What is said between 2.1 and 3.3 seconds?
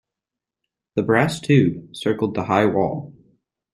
the high wall.